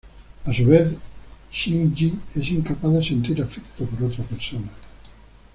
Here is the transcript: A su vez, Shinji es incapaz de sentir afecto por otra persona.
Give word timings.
A 0.45 0.51
su 0.51 0.65
vez, 0.65 0.95
Shinji 1.51 2.11
es 2.33 2.49
incapaz 2.49 2.91
de 2.93 3.03
sentir 3.03 3.39
afecto 3.39 3.85
por 3.85 4.05
otra 4.09 4.23
persona. 4.23 4.71